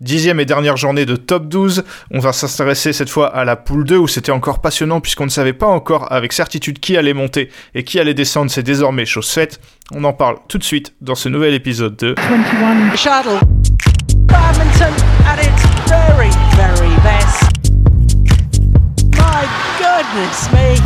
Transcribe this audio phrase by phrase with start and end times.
[0.00, 1.82] Dixième et dernière journée de top 12.
[2.12, 5.30] On va s'intéresser cette fois à la poule 2 où c'était encore passionnant puisqu'on ne
[5.30, 8.50] savait pas encore avec certitude qui allait monter et qui allait descendre.
[8.50, 9.60] C'est désormais chose faite.
[9.92, 13.40] On en parle tout de suite dans ce nouvel épisode de 21 Shuttle.
[14.26, 14.94] Badminton
[15.26, 17.42] at its very, very best.
[19.16, 19.46] My
[19.78, 20.76] goodness me.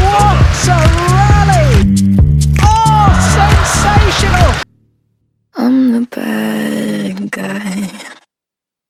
[0.00, 0.78] What a
[1.12, 2.06] rally!
[2.62, 4.67] Oh, sensational!
[5.60, 7.90] I'm the bad guy.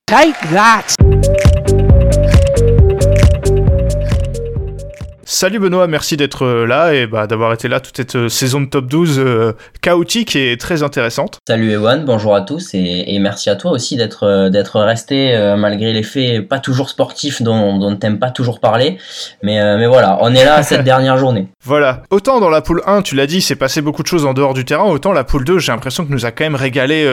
[0.07, 2.28] Take that!
[5.41, 8.61] Salut Benoît, merci d'être euh, là et bah, d'avoir été là toute cette euh, saison
[8.61, 11.39] de top 12 euh, chaotique et très intéressante.
[11.47, 16.03] Salut Ewan, bonjour à tous et, merci à toi aussi d'être d'être resté malgré les
[16.03, 18.99] faits pas toujours sportifs dont, dont t'aimes pas toujours parler.
[19.45, 21.47] Mais, mais voilà, on est là cette dernière journée.
[21.65, 24.35] Voilà, autant dans la poule 1, tu l'as dit, c'est passé beaucoup de choses en
[24.35, 27.09] dehors du terrain, autant la poule 2, j'ai l'impression que nous a quand même régalé,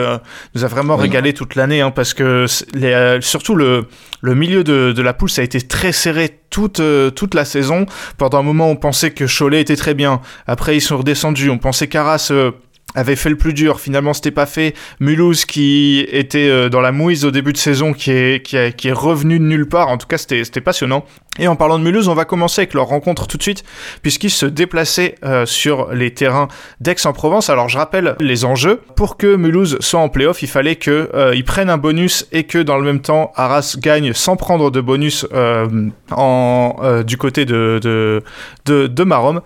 [0.56, 3.86] nous a vraiment régalé toute l'année, hein, parce que les, surtout le,
[4.20, 6.80] le milieu de, de la poule, ça a été très serré toute,
[7.14, 7.84] toute la saison.
[8.16, 10.22] Pendant un moment, on pensait que Cholet était très bien.
[10.46, 11.50] Après, ils sont redescendus.
[11.50, 12.52] On pensait qu'Arras euh,
[12.94, 13.80] avait fait le plus dur.
[13.80, 14.74] Finalement, c'était pas fait.
[15.00, 18.88] Mulhouse, qui était euh, dans la mouise au début de saison, qui est, qui, qui
[18.88, 19.88] est revenu de nulle part.
[19.88, 21.04] En tout cas, c'était passionnant.
[21.38, 23.62] Et en parlant de Mulhouse, on va commencer avec leur rencontre tout de suite,
[24.00, 26.48] puisqu'ils se déplaçaient euh, sur les terrains
[26.80, 27.50] d'Aix-en-Provence.
[27.50, 28.80] Alors je rappelle les enjeux.
[28.94, 32.56] Pour que Mulhouse soit en playoff, il fallait qu'ils euh, prennent un bonus et que
[32.56, 37.80] dans le même temps, Arras gagne sans prendre de bonus euh, en, du côté de,
[37.82, 38.22] de,
[38.64, 39.42] de, de Marom.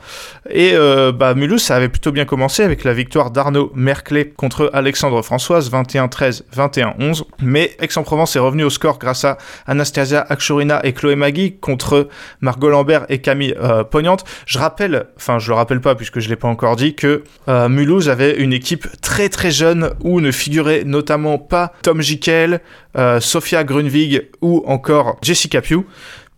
[0.48, 0.74] Et
[1.14, 5.70] bah, Mulhouse, ça avait plutôt bien commencé avec la victoire d'Arnaud Merclé contre Alexandre Françoise,
[5.70, 7.24] 21-13, 21-11.
[7.42, 12.08] Mais Aix-en-Provence est revenu au score grâce à Anastasia Akshurina et Chloé Magui contre
[12.40, 14.24] Margot Lambert et Camille euh, Pognante.
[14.46, 17.68] Je rappelle, enfin je le rappelle pas puisque je l'ai pas encore dit, que euh,
[17.68, 22.60] Mulhouse avait une équipe très très jeune où ne figurait notamment pas Tom Jikel,
[22.96, 25.84] euh, Sophia Grunwig ou encore Jessica Pugh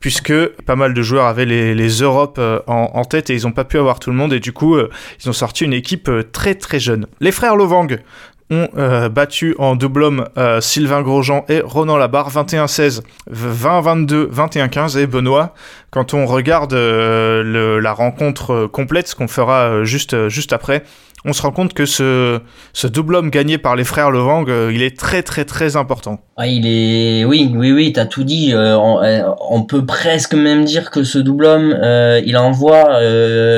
[0.02, 0.34] puisque
[0.66, 3.78] pas mal de joueurs avaient les, les Europes en, tête et ils n'ont pas pu
[3.78, 7.06] avoir tout le monde et du coup ils ont sorti une équipe très très jeune.
[7.20, 7.96] Les frères Lovang
[8.52, 13.00] ont euh, battu en double homme euh, Sylvain Grosjean et Ronan Labarre 21-16,
[13.32, 15.54] 20-22, 21-15 et Benoît.
[15.90, 20.84] Quand on regarde euh, la rencontre complète, ce qu'on fera juste, juste après,
[21.24, 22.40] on se rend compte que ce,
[22.72, 26.20] ce double homme gagné par les frères Levang, euh, il est très très très important.
[26.36, 28.52] Ah, il est, oui, oui, oui, t'as tout dit.
[28.52, 31.78] Euh, euh, on, peut presque même dire que ce double homme,
[32.24, 33.00] il envoie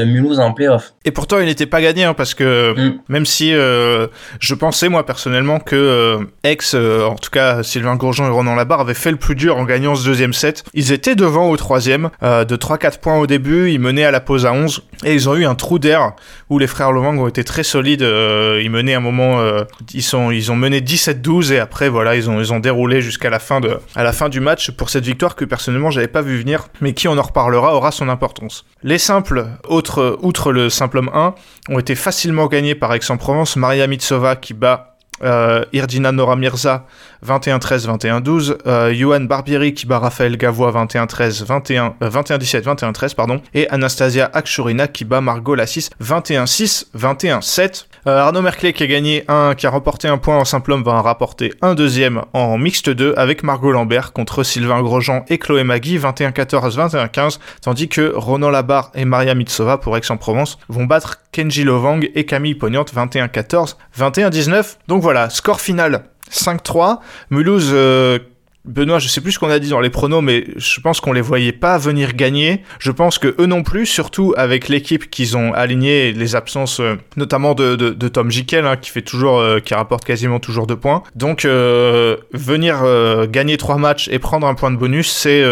[0.04, 0.92] Mulhouse en playoff.
[1.06, 2.98] Et pourtant, il n'était pas gagné, hein, parce que mm.
[3.08, 8.54] même si je pensais moi personnellement que ex, en tout cas Sylvain Gourgeon et Ronan
[8.54, 10.64] Labarre avaient fait le plus dur en gagnant ce deuxième set.
[10.75, 14.46] Ils étaient devant au troisième, de 3-4 points au début, ils menaient à la pause
[14.46, 16.12] à 11, et ils ont eu un trou d'air
[16.50, 18.03] où les frères Levang ont été très très solide.
[18.03, 22.16] Euh, ils menaient un moment, euh, ils sont, ils ont mené 17-12 et après voilà,
[22.16, 24.91] ils ont, ils ont déroulé jusqu'à la fin de, à la fin du match pour
[24.91, 28.09] cette victoire que personnellement j'avais pas vu venir, mais qui on en reparlera aura son
[28.09, 28.64] importance.
[28.82, 31.37] Les simples, autres, outre le simple homme 1,
[31.69, 33.54] ont été facilement gagnés par Aix-en-Provence.
[33.54, 36.86] Maria Mitsova qui bat euh, Irdina Nora Mirza
[37.26, 44.30] 21-13, 21-12, euh, Barbieri qui bat Raphaël Gavois 21-13, 21, 21-17, 21-13 pardon, et Anastasia
[44.32, 47.86] Akshurina qui bat Margot Lassis 21-6, 21-7.
[48.06, 50.82] Euh, Arnaud Merclé qui a gagné un, qui a remporté un point en simple homme
[50.82, 55.38] va en rapporter un deuxième en mixte 2 avec Margot Lambert contre Sylvain Grosjean et
[55.38, 61.20] Chloé Magui 21-14, 21-15, tandis que Ronan Labarre et Maria Mitsova pour Aix-en-Provence vont battre
[61.32, 64.76] Kenji Lovang et Camille Pognante 21-14, 21-19.
[64.86, 66.98] Donc voilà, score final 5-3.
[67.28, 68.19] Mulhouse euh,
[68.64, 71.12] Benoît, je sais plus ce qu'on a dit dans les pronos, mais je pense qu'on
[71.12, 72.62] les voyait pas venir gagner.
[72.78, 76.94] Je pense que eux non plus, surtout avec l'équipe qu'ils ont alignée, les absences euh,
[77.16, 80.76] notamment de, de, Tom Jikel, hein, qui fait toujours, euh, qui rapporte quasiment toujours deux
[80.76, 81.02] points.
[81.14, 82.82] Donc euh, venir
[83.30, 85.44] gagner trois matchs et prendre un point de bonus, c'est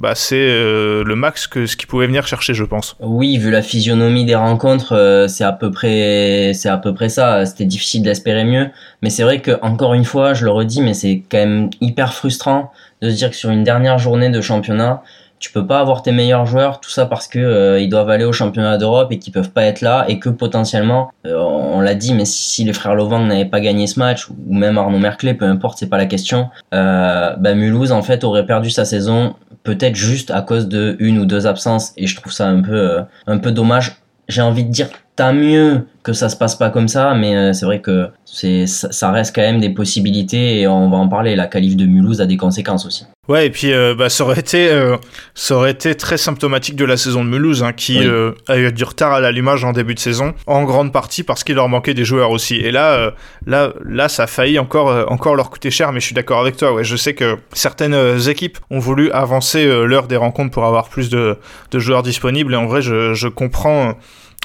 [0.00, 2.96] bah, c'est le max que ce qu'ils pouvaient venir chercher, je pense.
[3.00, 7.44] Oui, vu la physionomie des rencontres, c'est à peu près c'est à peu près ça.
[7.44, 8.68] C'était difficile d'espérer mieux,
[9.02, 12.14] mais c'est vrai que encore une fois, je le redis, mais c'est quand même hyper
[12.22, 12.70] frustrant
[13.00, 15.02] de se dire que sur une dernière journée de championnat,
[15.40, 18.24] tu peux pas avoir tes meilleurs joueurs, tout ça parce que euh, ils doivent aller
[18.24, 21.96] au championnat d'Europe et qu'ils peuvent pas être là et que potentiellement, euh, on l'a
[21.96, 25.34] dit, mais si, les frères Lovang n'avaient pas gagné ce match ou même Arnaud Merclé,
[25.34, 29.34] peu importe, c'est pas la question, euh, bah, Mulhouse en fait aurait perdu sa saison
[29.64, 33.00] peut-être juste à cause de une ou deux absences et je trouve ça un peu
[33.26, 33.96] un peu dommage.
[34.32, 37.52] J'ai envie de dire tant mieux que ça se passe pas comme ça, mais euh,
[37.52, 41.36] c'est vrai que c'est ça reste quand même des possibilités et on va en parler.
[41.36, 43.04] La qualif de Mulhouse a des conséquences aussi.
[43.28, 44.96] Ouais, et puis euh, bah, ça, aurait été, euh,
[45.36, 48.72] ça aurait été très symptomatique de la saison de Mulhouse, hein, qui euh, a eu
[48.72, 51.94] du retard à l'allumage en début de saison, en grande partie parce qu'il leur manquait
[51.94, 52.56] des joueurs aussi.
[52.56, 53.14] Et là,
[53.46, 56.56] là, là, ça a failli encore, encore leur coûter cher, mais je suis d'accord avec
[56.56, 56.72] toi.
[56.72, 61.08] Ouais, je sais que certaines équipes ont voulu avancer l'heure des rencontres pour avoir plus
[61.08, 61.38] de,
[61.70, 63.94] de, joueurs disponibles, et en vrai, je, je, comprends,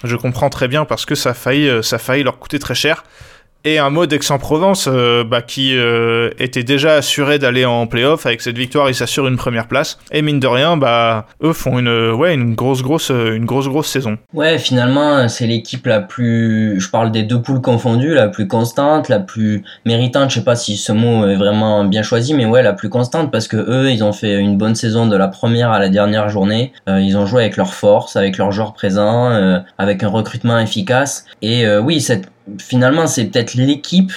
[0.03, 2.75] je comprends très bien parce que ça a failli, ça a failli leur coûter très
[2.75, 3.03] cher.
[3.63, 8.25] Et un mot d'Aix-en-Provence euh, bah, qui euh, était déjà assuré d'aller en playoff.
[8.25, 9.99] Avec cette victoire, ils s'assurent une première place.
[10.11, 13.87] Et mine de rien, bah, eux font une, ouais, une grosse, grosse, une grosse, grosse
[13.87, 14.17] saison.
[14.33, 19.09] Ouais, finalement, c'est l'équipe la plus, je parle des deux poules confondues, la plus constante,
[19.09, 20.29] la plus méritante.
[20.29, 23.31] Je sais pas si ce mot est vraiment bien choisi, mais ouais, la plus constante
[23.31, 26.29] parce que eux, ils ont fait une bonne saison de la première à la dernière
[26.29, 26.71] journée.
[26.87, 29.07] Euh, ils ont joué avec leur force, avec leurs joueurs présents,
[29.77, 31.25] avec un recrutement efficace.
[31.41, 32.29] Et oui, cette
[32.59, 34.11] finalement, c'est peut-être l'équipe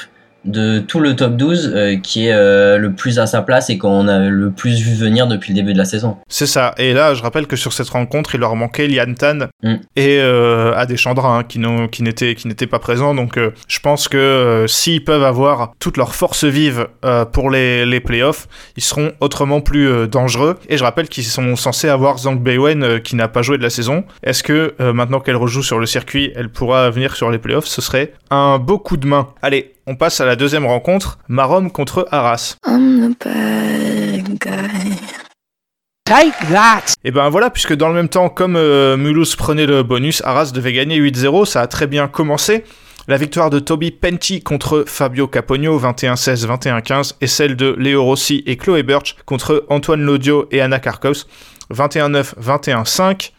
[0.44, 3.78] de tout le top 12 euh, qui est euh, le plus à sa place et
[3.78, 6.16] qu'on a le plus vu venir depuis le début de la saison.
[6.28, 6.74] C'est ça.
[6.78, 9.74] Et là, je rappelle que sur cette rencontre, il leur manquait Lian Tan mm.
[9.96, 11.60] et euh, Adeshandra hein, qui,
[11.92, 13.14] qui n'étaient qui n'étaient pas présents.
[13.14, 16.88] Donc, euh, je pense que s'ils peuvent avoir toute leur force vive
[17.32, 20.58] pour les, les playoffs, ils seront autrement plus dangereux.
[20.68, 23.70] Et je rappelle qu'ils sont censés avoir Zhang Beiwen qui n'a pas joué de la
[23.70, 24.04] saison.
[24.22, 27.66] Est-ce que maintenant qu'elle rejoue sur le circuit, elle pourra venir sur les playoffs?
[27.66, 29.28] Ce serait un beau coup de main.
[29.42, 32.56] Allez, on passe à la deuxième rencontre, Marom contre Arras.
[37.02, 40.52] Et ben voilà, puisque dans le même temps, comme euh, Mulhouse prenait le bonus, Arras
[40.54, 42.62] devait gagner 8-0, ça a très bien commencé.
[43.08, 48.44] La victoire de Toby Penty contre Fabio Capogno 21-16, 21-15 et celle de Léo Rossi
[48.46, 51.26] et Chloé Birch contre Antoine Lodio et Anna Karkos
[51.74, 53.32] 21-9, 21-5.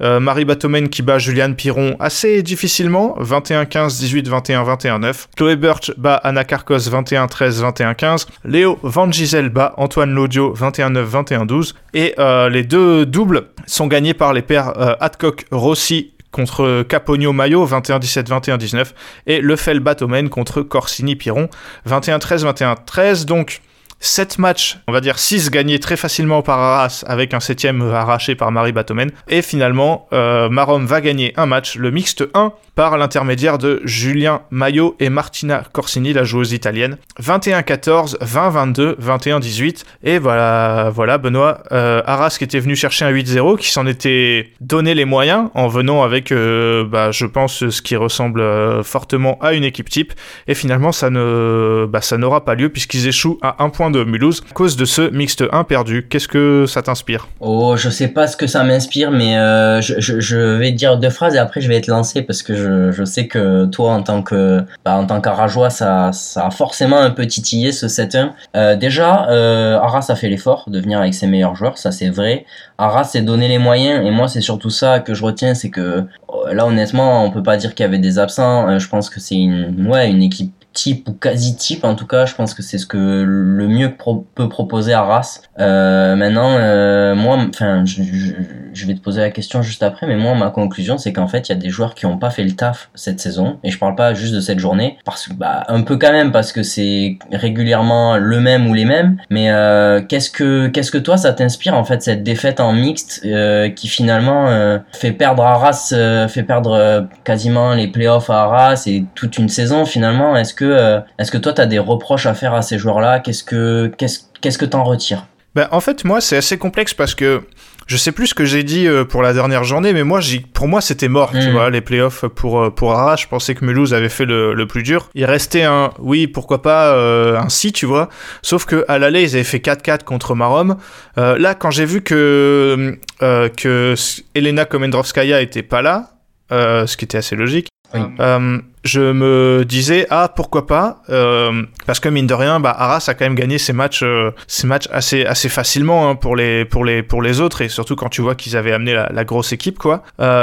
[0.00, 5.26] Euh, Marie Batomen qui bat Juliane Piron assez difficilement, 21-15, 18-21, 21-9.
[5.36, 8.26] Chloé Birch bat Anna Karkos 21-13, 21-15.
[8.44, 11.04] Léo Van Gisel bat Antoine Laudio 21-9,
[11.46, 11.74] 21-12.
[11.94, 17.66] Et euh, les deux doubles sont gagnés par les pairs euh, Adcock-Rossi contre Capogno Mayo
[17.66, 18.88] 21-17 21-19
[19.26, 21.48] et Lefel Batomen contre Corsini Piron
[21.88, 23.62] 21-13 21-13 donc
[24.00, 28.34] 7 matchs, on va dire 6 gagnés très facilement par Arras avec un septième arraché
[28.34, 29.10] par Marie Batomen.
[29.28, 34.42] Et finalement, euh, Marom va gagner un match, le mixte 1, par l'intermédiaire de Julien
[34.52, 36.96] Maillot et Martina Corsini, la joueuse italienne.
[37.20, 39.82] 21-14, 20-22, 21-18.
[40.04, 44.52] Et voilà, voilà Benoît euh, Arras qui était venu chercher un 8-0, qui s'en était
[44.60, 49.40] donné les moyens en venant avec, euh, bah, je pense, ce qui ressemble euh, fortement
[49.40, 50.12] à une équipe type.
[50.46, 54.54] Et finalement, ça bah, n'aura pas lieu puisqu'ils échouent à un point de Mulhouse à
[54.54, 56.06] cause de ce mixte 1 perdu.
[56.08, 57.28] Qu'est-ce que ça t'inspire?
[57.40, 59.34] Oh, je sais pas ce que ça m'inspire, mais
[59.82, 62.92] je, je, je, vais dire deux phrases et après je vais être lancé parce que
[62.92, 67.10] je sais que toi, en tant que, bah, en qu'Arajois, ça, ça a forcément un
[67.10, 68.30] peu titillé ce 7-1.
[68.56, 72.10] Euh, déjà, euh, Arras a fait l'effort de venir avec ses meilleurs joueurs, ça c'est
[72.10, 72.44] vrai.
[72.78, 75.80] Arras s'est donné les moyens, et moi c'est surtout ça que je retiens, c'est que
[75.80, 76.04] euh,
[76.52, 78.68] là honnêtement, on peut pas dire qu'il y avait des absents.
[78.68, 82.06] Euh, je pense que c'est une, ouais, une équipe type ou quasi type en tout
[82.06, 83.92] cas je pense que c'est ce que le mieux
[84.34, 85.40] peut proposer Arras.
[85.58, 90.36] Euh, maintenant euh, moi enfin je, vais te poser la question juste après mais moi
[90.36, 92.52] ma conclusion c'est qu'en fait il y a des joueurs qui ont pas fait le
[92.52, 95.82] taf cette saison et je parle pas juste de cette journée parce que bah un
[95.82, 100.30] peu quand même parce que c'est régulièrement le même ou les mêmes mais euh, qu'est-ce
[100.30, 104.78] que qu'est-ce que toi ça t'inspire en fait cette défaite en mixte euh, qui finalement
[104.92, 105.92] fait perdre Arras
[106.28, 110.36] fait perdre quasiment les playoffs à Arras et toute une saison finalement?
[110.36, 113.20] Est-ce que euh, est-ce que toi tu as des reproches à faire à ces joueurs-là?
[113.20, 115.26] Qu'est-ce que qu'est-ce qu'est-ce que t'en retires?
[115.54, 117.42] Ben, en fait, moi, c'est assez complexe parce que
[117.86, 120.20] je sais plus ce que j'ai dit euh, pour la dernière journée, mais moi,
[120.52, 121.52] pour moi, c'était mort, tu hmm.
[121.52, 123.16] vois, les playoffs pour, euh, pour Arras.
[123.16, 125.08] Je pensais que Mulhouse avait fait le, plus dur.
[125.14, 128.08] Il restait un, oui, pourquoi pas, un si, tu vois.
[128.42, 130.76] Sauf que à l'aller, ils avaient fait 4-4 contre Marom.
[131.16, 133.94] là, quand j'ai vu que, que
[134.34, 136.10] Elena Komendrovskaya était pas là,
[136.50, 142.08] ce qui était assez logique, euh, je me disais ah pourquoi pas euh, parce que
[142.08, 145.24] mine de rien bah Arras a quand même gagné ses matchs euh, ses matchs assez
[145.24, 148.34] assez facilement hein, pour les pour les pour les autres et surtout quand tu vois
[148.34, 150.02] qu'ils avaient amené la, la, grosse équipe quoi.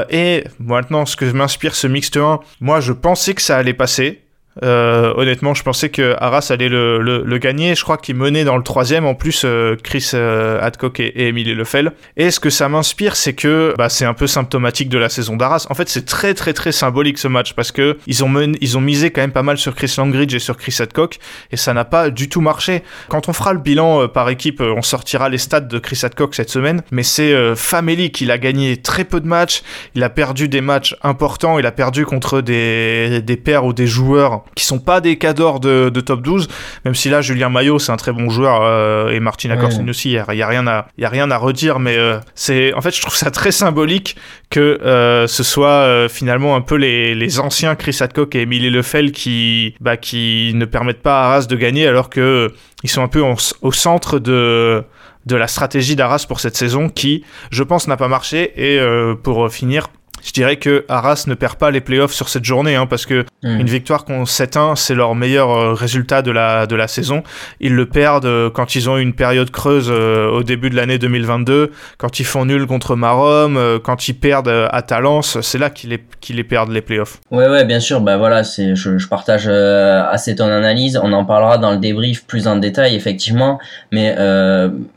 [0.10, 4.25] Et maintenant ce que m'inspire ce mixte 1 moi je pensais que ça allait passer
[4.64, 7.76] euh, honnêtement, je pensais que Arras allait le, le, le gagner.
[7.76, 9.06] Je crois qu'il menait dans le troisième.
[9.06, 11.92] En plus, euh, Chris euh, Adcock et, et Emily Lefel.
[12.16, 15.36] Et ce que ça m'inspire, c'est que bah, c'est un peu symptomatique de la saison
[15.36, 15.68] d'Arras.
[15.70, 18.82] En fait, c'est très très très symbolique ce match parce que ils ont ils ont
[18.82, 21.20] misé quand même pas mal sur Chris Langridge et sur Chris Adcock
[21.52, 22.84] et ça n'a pas du tout marché.
[23.10, 26.34] Quand on fera le bilan euh, par équipe, on sortira les stats de Chris Adcock
[26.36, 26.82] cette semaine.
[26.92, 28.22] Mais c'est euh, famélique.
[28.22, 29.64] Il a gagné très peu de matchs.
[29.96, 31.60] Il a perdu des matchs importants.
[31.60, 35.60] Il a perdu contre des des pairs ou des joueurs qui sont pas des cadors
[35.60, 36.48] de, de top 12,
[36.86, 40.10] même si là, Julien Maillot, c'est un très bon joueur, euh, et Martin Akorsini aussi,
[40.12, 42.96] il y, a, rien à, y a rien à redire, mais euh, c'est, en fait,
[42.96, 44.16] je trouve ça très symbolique
[44.50, 49.12] que euh, ce soit finalement un peu les, les anciens Chris Hadcock et Émilie Lefel
[49.12, 53.08] qui, bah, qui ne permettent pas à Arras de gagner, alors que ils sont un
[53.08, 53.22] peu
[53.62, 54.84] au centre de
[55.26, 58.54] de la stratégie d'Arras pour cette saison qui, je pense, n'a pas marché.
[58.58, 58.80] Et
[59.24, 59.88] pour finir,
[60.26, 63.26] je dirais que Arras ne perd pas les playoffs sur cette journée, hein, parce que
[63.44, 63.60] hmm.
[63.60, 67.22] une victoire contre 7-1, c'est leur meilleur euh, résultat de la, de la saison.
[67.60, 70.98] Ils le perdent euh, quand ils ont une période creuse euh, au début de l'année
[70.98, 75.92] 2022, quand ils font nul contre Marom, quand ils perdent à Talence, c'est là qu'ils
[75.92, 77.20] les, les perdent les playoffs.
[77.30, 81.26] Ouais, ouais, bien sûr, bah voilà, c'est, je, je partage assez ton analyse, on en
[81.26, 83.60] parlera dans le débrief plus en détail, effectivement,
[83.92, 84.16] mais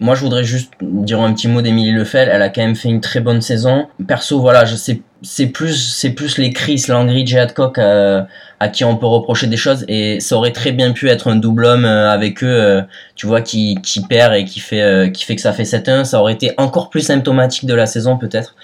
[0.00, 2.88] moi je voudrais juste dire un petit mot d'Emilie Lefel, elle a quand même fait
[2.88, 3.88] une très bonne saison.
[4.06, 8.22] Perso, voilà, je sais c'est plus c'est plus les Chris Langridge et Adcock euh,
[8.60, 9.84] à qui on peut reprocher des choses.
[9.88, 12.82] Et ça aurait très bien pu être un double homme euh, avec eux euh,
[13.16, 16.20] tu vois qui qui perd et qui fait qui fait que ça fait 7-1 ça
[16.20, 18.54] aurait été encore plus symptomatique de la saison peut-être.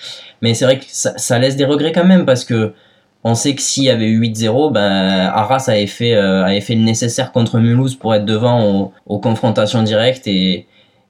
[0.43, 2.75] Mais c'est vrai que ça, laisse des regrets quand même parce que
[3.25, 6.83] on sait que s'il y avait eu 8-0 ben Arras avait fait avait fait le
[6.83, 10.27] nécessaire contre Mulhouse pour être devant aux, aux confrontations directes.
[10.27, 10.67] Et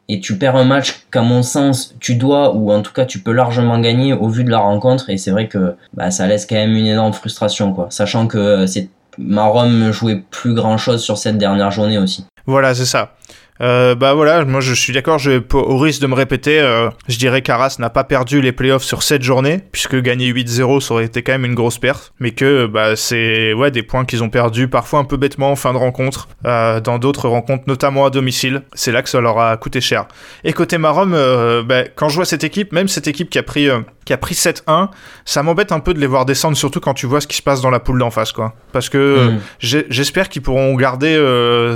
[0.08, 3.20] et tu perds un match qu'à mon sens tu dois ou en tout cas tu
[3.20, 6.46] peux largement gagner au vu de la rencontre et c'est vrai que bah, ça laisse
[6.46, 11.02] quand même une énorme frustration quoi sachant que euh, c'est Marom jouait plus grand chose
[11.02, 12.24] sur cette dernière journée aussi.
[12.46, 13.14] Voilà, c'est ça.
[13.60, 17.18] Euh, bah voilà, moi je suis d'accord, je, au risque de me répéter, euh, je
[17.18, 21.04] dirais qu'Arras n'a pas perdu les playoffs sur cette journée, puisque gagner 8-0 ça aurait
[21.04, 24.28] été quand même une grosse perte, mais que bah, c'est ouais, des points qu'ils ont
[24.28, 28.10] perdus parfois un peu bêtement en fin de rencontre, euh, dans d'autres rencontres, notamment à
[28.10, 28.62] domicile.
[28.74, 30.06] C'est là que ça leur a coûté cher.
[30.42, 31.12] Et côté Marom,
[31.66, 33.68] bah, quand je vois cette équipe, même cette équipe qui a pris
[34.04, 34.90] qui a pris 7-1,
[35.24, 37.42] ça m'embête un peu de les voir descendre, surtout quand tu vois ce qui se
[37.42, 38.52] passe dans la poule d'en face, quoi.
[38.72, 39.84] Parce que mm.
[39.88, 41.14] j'espère qu'ils pourront garder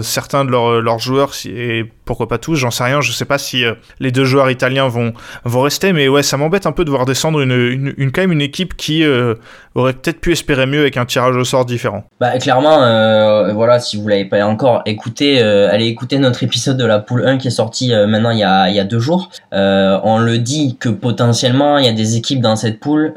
[0.03, 1.33] certains de leurs, leurs joueurs,
[1.69, 4.51] et pourquoi pas tous, j'en sais rien, je sais pas si euh, les deux joueurs
[4.51, 5.13] italiens vont,
[5.45, 8.41] vont rester, mais ouais, ça m'embête un peu de voir descendre une, quand même une
[8.41, 9.35] équipe qui euh,
[9.75, 12.05] aurait peut-être pu espérer mieux avec un tirage au sort différent.
[12.19, 16.87] Bah clairement, euh, voilà, si vous l'avez pas encore écouté, allez écouter notre épisode de
[16.87, 19.29] la poule 1 qui est sorti maintenant il y, a, y a deux jours.
[19.53, 23.15] on le dit que potentiellement il y a des équipes dans cette poule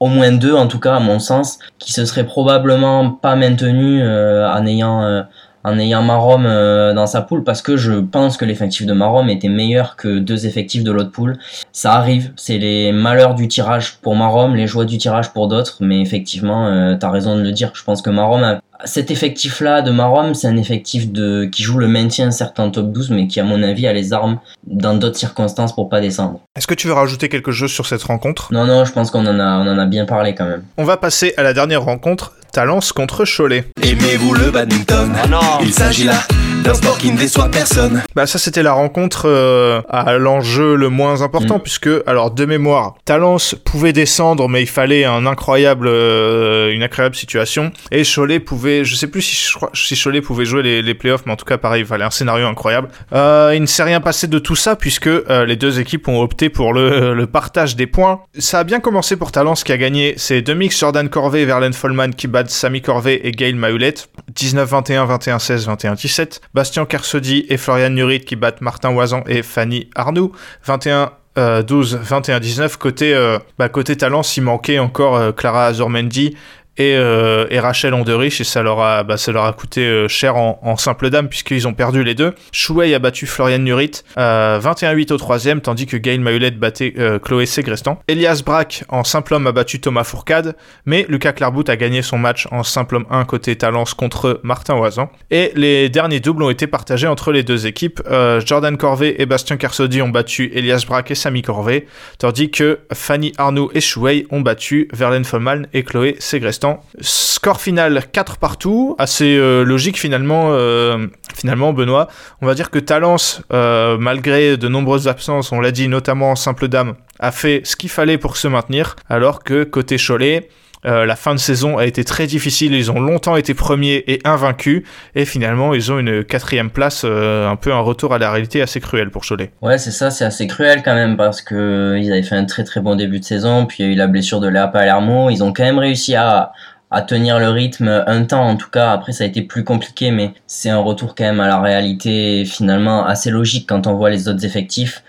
[0.00, 4.02] au moins deux en tout cas à mon sens, qui se seraient probablement pas maintenues
[4.02, 5.24] en ayant
[5.64, 9.28] en ayant Marom euh, dans sa poule parce que je pense que l'effectif de Marom
[9.30, 11.38] était meilleur que deux effectifs de l'autre poule.
[11.72, 15.78] Ça arrive, c'est les malheurs du tirage pour Marom, les joies du tirage pour d'autres,
[15.80, 17.70] mais effectivement, euh, t'as raison de le dire.
[17.74, 21.78] Je pense que Marom a cet effectif-là de Marom, c'est un effectif de, qui joue
[21.78, 24.94] le maintien certes en top 12, mais qui, à mon avis, a les armes dans
[24.94, 26.40] d'autres circonstances pour pas descendre.
[26.56, 28.52] Est-ce que tu veux rajouter quelque chose sur cette rencontre?
[28.52, 30.64] Non, non, je pense qu'on en a, on en a bien parlé quand même.
[30.76, 33.64] On va passer à la dernière rencontre, Talence contre Cholet.
[33.82, 35.12] Aimez-vous le badminton?
[35.20, 36.20] Ah non Il s'agit là
[36.64, 38.02] d'un sport qui ne déçoit personne.
[38.16, 41.62] Bah ça c'était la rencontre euh, à l'enjeu le moins important mm.
[41.62, 47.16] puisque alors de mémoire, Talence pouvait descendre mais il fallait un incroyable euh, une incroyable
[47.16, 51.36] situation et Cholet pouvait je sais plus si Cholet pouvait jouer les, playoffs mais en
[51.36, 52.88] tout cas pareil il fallait un scénario incroyable.
[53.12, 56.48] Euh, il ne s'est rien passé de tout ça puisque les deux équipes ont opté
[56.48, 58.20] pour le, partage des points.
[58.38, 61.72] Ça a bien commencé pour Talence qui a gagné ses demi Jordan Corvée et Verlaine
[61.72, 66.40] Follman qui battent Samy Corvée et Gail Mahulette 19-21, 21-16, 21-17.
[66.54, 70.32] Bastien Kersodi et Florian Nurit qui battent Martin Oisan et Fanny Arnoux.
[70.64, 72.76] 21 12, 21, 19.
[72.76, 76.36] Côté, euh, bah, côté talent, manquait encore euh, Clara Azurmendi
[76.76, 79.16] et, euh, et Rachel Onderich et ça leur a, bah,
[79.56, 82.34] coûté euh, cher en, simple dame puisqu'ils ont perdu les deux.
[82.52, 87.18] Chouei a battu Florian Nurit euh, 21-8 au troisième tandis que Gail Mahulette battait euh,
[87.18, 88.00] Chloé Segrestan.
[88.08, 92.18] Elias Brack en simple homme a battu Thomas Fourcade mais Lucas Clairbout a gagné son
[92.18, 95.10] match en simple homme 1 côté Talence contre Martin Oisan.
[95.30, 98.02] Et les derniers doubles ont été partagés entre les deux équipes.
[98.10, 101.86] Euh, Jordan Corvée et Bastien Kersodi ont battu Elias Brack et Samy Corvée
[102.18, 106.63] tandis que Fanny Arnaud et Chouei ont battu Verlaine Folman et Chloé Segrestan.
[107.00, 112.08] Score final 4 partout, assez euh, logique finalement, euh, finalement Benoît.
[112.40, 116.36] On va dire que Talence, euh, malgré de nombreuses absences, on l'a dit notamment en
[116.36, 120.48] simple dame, a fait ce qu'il fallait pour se maintenir, alors que côté Cholet,
[120.86, 122.74] euh, la fin de saison a été très difficile.
[122.74, 124.82] Ils ont longtemps été premiers et invaincus.
[125.14, 128.62] Et finalement, ils ont une quatrième place, euh, un peu un retour à la réalité
[128.62, 129.50] assez cruel pour Cholet.
[129.62, 132.64] Ouais, c'est ça, c'est assez cruel quand même parce que ils avaient fait un très
[132.64, 133.66] très bon début de saison.
[133.66, 135.30] Puis il y a eu la blessure de Léa Palermo.
[135.30, 136.52] Ils ont quand même réussi à,
[136.90, 138.92] à tenir le rythme un temps en tout cas.
[138.92, 142.44] Après, ça a été plus compliqué, mais c'est un retour quand même à la réalité
[142.44, 145.02] finalement assez logique quand on voit les autres effectifs.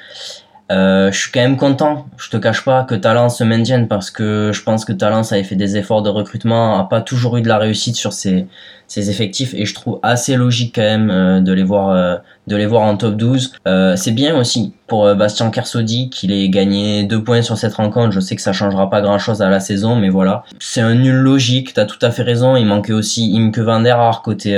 [0.72, 4.10] Euh, je suis quand même content, je te cache pas, que Talence se maintienne parce
[4.10, 7.44] que je pense que Talence avait fait des efforts de recrutement, a pas toujours eu
[7.44, 8.48] de la réussite sur ses,
[8.88, 12.84] ses effectifs et je trouve assez logique quand même de les voir de les voir
[12.84, 13.54] en top 12.
[13.96, 18.12] c'est bien aussi pour Bastien Kersodi qu'il ait gagné deux points sur cette rencontre.
[18.12, 20.44] Je sais que ça changera pas grand chose à la saison, mais voilà.
[20.60, 22.56] C'est un nul logique, t'as tout à fait raison.
[22.56, 24.56] Il manquait aussi Imke van der Haar côté,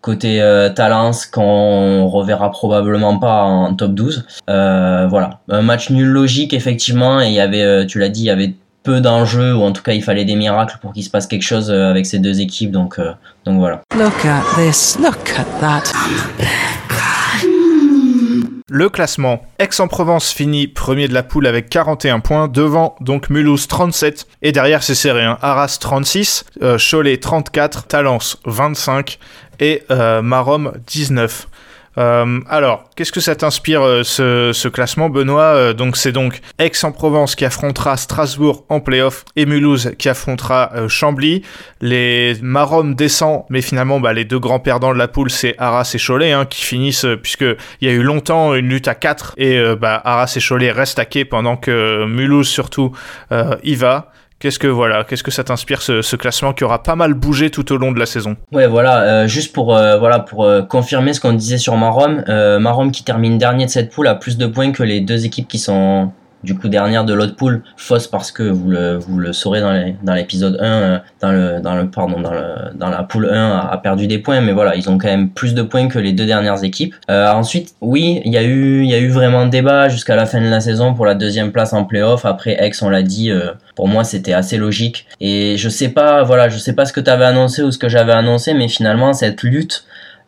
[0.00, 0.38] côté
[0.76, 4.26] Talence qu'on reverra probablement pas en top 12.
[4.46, 5.40] voilà.
[5.48, 8.54] Un match nul logique effectivement et il y avait, tu l'as dit, il y avait
[8.84, 11.42] peu d'enjeux ou en tout cas il fallait des miracles pour qu'il se passe quelque
[11.42, 13.12] chose euh, avec ces deux équipes donc euh,
[13.44, 13.82] donc voilà.
[13.98, 15.92] Look at this, look at that.
[18.70, 19.42] Le classement.
[19.60, 24.82] Aix-en-Provence finit premier de la poule avec 41 points, devant donc Mulhouse 37, et derrière
[24.82, 25.38] c'est serré, hein.
[25.42, 29.18] Arras 36, euh, Cholet 34, Talence 25
[29.60, 31.46] et euh, Marom 19.
[31.98, 37.34] Euh, alors, qu'est-ce que ça t'inspire euh, ce, classement, Benoît euh, Donc, c'est donc Aix-en-Provence
[37.34, 41.42] qui affrontera Strasbourg en playoff et Mulhouse qui affrontera Chambly.
[41.80, 45.90] Les Maromes descendent, mais finalement, bah, les deux grands perdants de la poule, c'est Arras
[45.94, 47.44] et Cholet, hein, qui finissent, puisque
[47.80, 50.98] il y a eu longtemps une lutte à 4 et bah, Arras et Cholet restent
[50.98, 52.92] à quai pendant que Mulhouse surtout
[53.62, 54.10] y va.
[54.38, 57.72] Qu'est-ce que voilà, qu'est-ce que ça t'inspire ce, classement qui aura pas mal bougé tout
[57.72, 58.36] au long de la saison?
[58.52, 59.98] Ouais, voilà, euh, juste pour euh,
[60.38, 62.22] euh, confirmer ce qu'on disait sur Marom,
[62.60, 65.48] Marom qui termine dernier de cette poule a plus de points que les deux équipes
[65.48, 66.12] qui sont
[66.44, 70.64] du coup dernière de l'autre poule, fausse parce que vous le, saurez dans l'épisode 1,
[70.64, 74.88] euh, dans le, dans le, la poule 1 a, perdu des points, mais voilà, ils
[74.88, 76.94] ont quand même plus de points que les deux dernières équipes.
[77.08, 80.40] Ensuite, oui, il y a eu, il y a eu vraiment débat jusqu'à la fin
[80.40, 82.24] de la saison pour la deuxième place en playoff.
[82.26, 83.32] Après X, on l'a dit,
[83.74, 85.06] pour moi c'était assez logique.
[85.20, 87.78] Et je sais pas, voilà, je sais pas ce que tu avais annoncé ou ce
[87.78, 89.84] que j'avais annoncé, mais finalement cette lutte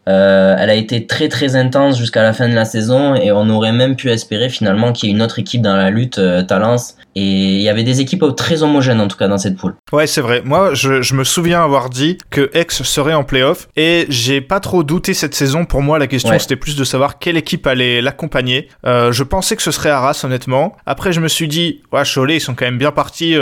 [0.09, 3.49] euh, elle a été très très intense jusqu'à la fin de la saison et on
[3.51, 6.43] aurait même pu espérer finalement qu'il y ait une autre équipe dans la lutte, euh,
[6.43, 9.75] Talence, et il y avait des équipes très homogènes en tout cas dans cette poule.
[9.93, 10.43] Ouais, c'est vrai.
[10.45, 14.61] Moi, je, je, me souviens avoir dit que Aix serait en playoff et j'ai pas
[14.61, 15.65] trop douté cette saison.
[15.65, 18.69] Pour moi, la question c'était plus de savoir quelle équipe allait l'accompagner.
[18.85, 20.77] Euh, je pensais que ce serait Arras, honnêtement.
[20.85, 23.35] Après, je me suis dit, ouais, Cholet, ils sont quand même bien partis.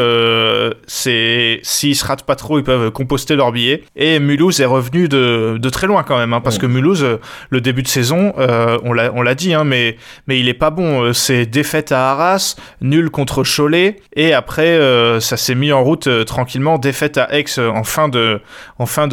[0.87, 3.83] C'est s'ils se ratent pas trop, ils peuvent composter leur billet.
[3.97, 7.17] Et Mulhouse est revenu de, de très loin quand même, hein, parce que Mulhouse, euh,
[7.51, 9.97] le début de saison, euh, on l'a dit, hein, mais
[10.29, 11.03] il est pas bon.
[11.03, 14.79] Euh, c'est défaite à Arras, nul contre Cholet et après
[15.21, 18.41] ça s'est mis en route tranquillement, défaite à Aix en fin de,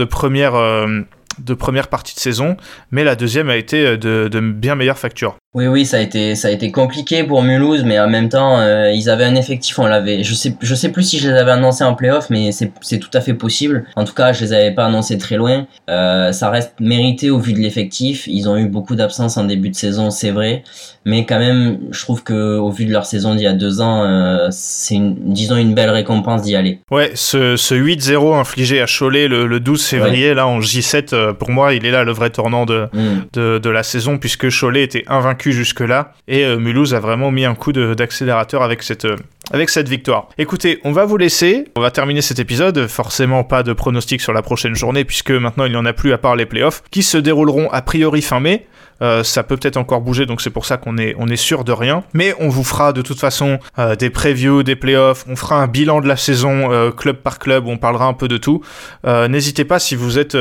[0.05, 2.57] première partie de saison,
[2.91, 5.40] mais la deuxième a été de bien meilleure facture.
[5.53, 8.59] Oui, oui, ça a été, ça a été compliqué pour Mulhouse, mais en même temps,
[8.59, 10.23] euh, ils avaient un effectif, on l'avait.
[10.23, 12.99] Je sais, je sais plus si je les avais annoncés en playoff, mais c'est, c'est
[12.99, 13.83] tout à fait possible.
[13.97, 15.67] En tout cas, je les avais pas annoncés très loin.
[15.89, 18.27] Euh, ça reste mérité au vu de l'effectif.
[18.27, 20.63] Ils ont eu beaucoup d'absences en début de saison, c'est vrai,
[21.03, 23.81] mais quand même, je trouve que au vu de leur saison d'il y a deux
[23.81, 26.79] ans, euh, c'est une, disons une belle récompense d'y aller.
[26.91, 31.33] Ouais, ce, ce 8-0 infligé à Cholet le, le 12 février, là en J7, euh,
[31.33, 32.99] pour moi, il est là le vrai tournant de, mm.
[33.33, 36.13] de, de la saison, puisque Cholet était invaincu jusque-là.
[36.27, 39.15] Et euh, Mulhouse a vraiment mis un coup d'accélérateur avec euh,
[39.51, 40.29] avec cette victoire.
[40.37, 41.65] Écoutez, on va vous laisser.
[41.75, 42.87] On va terminer cet épisode.
[42.87, 46.13] Forcément, pas de pronostic sur la prochaine journée, puisque maintenant il n'y en a plus
[46.13, 48.67] à part les playoffs, qui se dérouleront a priori fin mai.
[49.01, 51.63] Euh, ça peut peut-être encore bouger, donc c'est pour ça qu'on est, on est sûr
[51.63, 52.03] de rien.
[52.13, 55.67] Mais on vous fera de toute façon euh, des previews, des playoffs, on fera un
[55.67, 58.61] bilan de la saison euh, club par club, on parlera un peu de tout.
[59.05, 60.37] N'hésitez pas si vous êtes,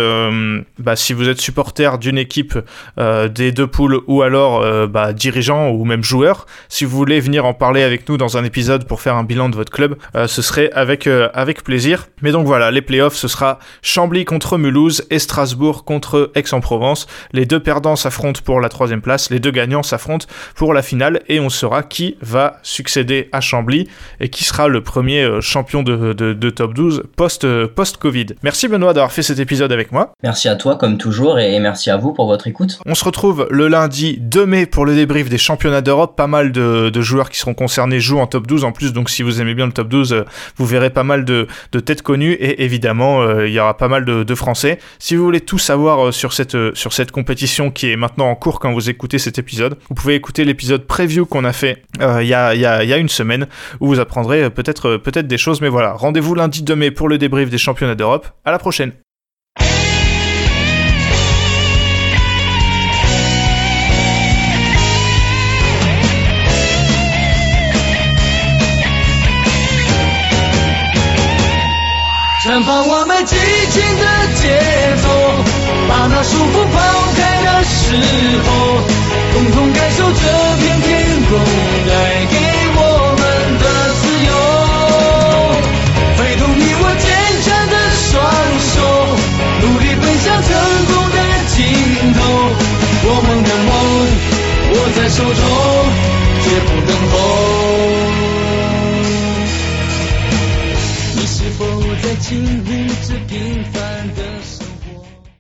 [0.79, 2.59] bah, si vous êtes supporter d'une équipe
[2.99, 7.55] des deux poules ou alors bah, dirigeant ou même joueur, si vous voulez venir en
[7.55, 10.71] parler avec nous dans un épisode pour faire un bilan de votre club, ce serait
[10.73, 12.09] avec, avec plaisir.
[12.23, 17.07] Mais donc voilà, les playoffs, ce sera Chambly contre Mulhouse et Strasbourg contre Aix-en-Provence.
[17.33, 19.31] Les deux perdants s'affrontent pour la troisième place.
[19.31, 23.89] Les deux gagnants s'affrontent pour la finale et on saura qui va succéder à Chambly
[24.19, 28.27] et qui sera le premier euh, champion de, top 12 post, euh, post-Covid.
[28.43, 30.13] Merci Benoît d'avoir fait cet épisode avec moi.
[30.23, 32.79] Merci à toi comme toujours et merci à vous pour votre écoute.
[32.87, 36.17] On se retrouve le lundi 2 mai pour le débrief des championnats d'Europe.
[36.17, 39.23] Pas mal de, joueurs qui seront concernés jouent en top 12 en plus, donc si
[39.23, 40.25] vous aimez bien le top 12, euh,
[40.57, 41.47] vous verrez pas mal de,
[41.85, 44.79] têtes connues et évidemment il y aura pas mal de, Français.
[44.99, 48.59] Si vous voulez tout savoir sur cette, sur cette compétition qui est maintenant en cours
[48.59, 49.79] quand vous écoutez cet épisode.
[49.89, 53.09] Vous pouvez écouter l'épisode preview qu'on a fait euh, il y, a, y, a, une
[53.09, 53.47] semaine
[53.79, 55.61] où vous apprendrez euh, peut-être euh, peut-être des choses.
[55.61, 58.27] Mais voilà, rendez-vous lundi 2 mai pour le débrief des championnats d'Europe.
[58.45, 58.93] À la prochaine.
[75.91, 76.79] 把那束缚抛
[77.17, 77.99] 开的时
[78.47, 78.49] 候，
[79.35, 80.23] 共同感受这
[80.63, 80.89] 片天
[81.27, 81.31] 空
[81.89, 81.91] 带
[82.31, 82.35] 给
[82.77, 82.79] 我
[83.19, 83.23] 们
[83.59, 83.65] 的
[83.99, 84.31] 自由。
[86.17, 87.11] 挥动你我坚
[87.43, 87.75] 强的
[88.07, 88.09] 双
[88.71, 88.73] 手，
[89.63, 90.49] 努力奔向成
[90.87, 91.59] 功的尽
[92.15, 92.19] 头。
[93.03, 93.69] 我们的梦
[94.71, 95.43] 握在手中，
[96.45, 97.13] 绝不等候。
[101.17, 101.59] 你是否
[102.01, 102.31] 在经
[102.65, 102.71] 历
[103.09, 103.35] 这平
[103.73, 103.75] 凡
[104.15, 104.30] 的。